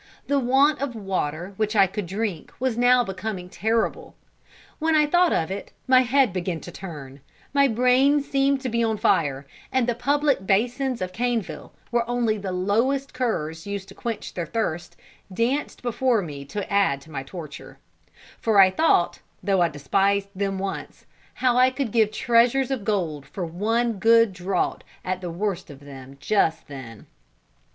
The 0.25 0.39
want 0.39 0.81
of 0.81 0.95
water 0.95 1.53
which 1.57 1.75
I 1.75 1.85
could 1.85 2.07
drink 2.07 2.51
was 2.59 2.75
now 2.75 3.03
becoming 3.03 3.49
terrible. 3.49 4.15
When 4.79 4.95
I 4.95 5.05
thought 5.05 5.31
of 5.31 5.51
it, 5.51 5.71
my 5.87 6.01
head 6.01 6.33
began 6.33 6.59
to 6.61 6.71
turn; 6.71 7.19
my 7.53 7.67
brain 7.67 8.19
seemed 8.23 8.61
to 8.61 8.69
be 8.69 8.83
on 8.83 8.97
fire; 8.97 9.45
and 9.71 9.85
the 9.87 9.93
public 9.93 10.47
basins 10.47 11.03
of 11.03 11.13
Caneville, 11.13 11.71
where 11.91 12.09
only 12.09 12.39
the 12.39 12.51
lowest 12.51 13.13
curs 13.13 13.67
used 13.67 13.89
to 13.89 13.93
quench 13.93 14.33
their 14.33 14.47
thirst, 14.47 14.95
danced 15.31 15.83
before 15.83 16.23
me 16.23 16.45
to 16.45 16.67
add 16.73 16.99
to 17.01 17.11
my 17.11 17.21
torture; 17.21 17.77
for 18.39 18.57
I 18.59 18.71
thought, 18.71 19.19
though 19.43 19.61
I 19.61 19.69
despised 19.69 20.29
them 20.33 20.57
once, 20.57 21.05
how 21.35 21.57
I 21.57 21.69
could 21.69 21.91
give 21.91 22.09
treasures 22.11 22.71
of 22.71 22.83
gold 22.83 23.23
for 23.27 23.45
one 23.45 23.99
good 23.99 24.33
draught 24.33 24.83
at 25.05 25.21
the 25.21 25.29
worst 25.29 25.69
of 25.69 25.79
them 25.81 26.17
just 26.19 26.67
then. 26.67 27.05